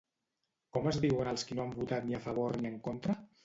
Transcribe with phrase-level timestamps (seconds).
[0.77, 3.21] Com es diuen els qui no han votat ni a favor ni en contra?